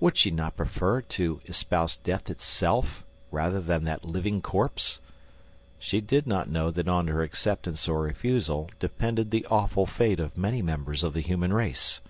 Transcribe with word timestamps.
Would 0.00 0.18
she 0.18 0.30
not 0.30 0.54
prefer 0.58 1.00
to 1.00 1.40
espouse 1.46 1.96
death 1.96 2.28
itself 2.28 3.06
rather 3.30 3.58
than 3.58 3.84
that 3.84 4.04
living 4.04 4.42
corpse? 4.42 5.00
She 5.78 6.02
did 6.02 6.26
not 6.26 6.50
know 6.50 6.70
that 6.70 6.88
on 6.88 7.06
her 7.08 7.22
acceptance 7.22 7.88
or 7.88 8.02
refusal 8.02 8.70
depended 8.78 9.30
the 9.30 9.46
awful 9.46 9.86
fate 9.86 10.20
of 10.20 10.36
many 10.36 10.60
members 10.60 11.02
of 11.02 11.14
the 11.14 11.22
human 11.22 11.54
race! 11.54 12.02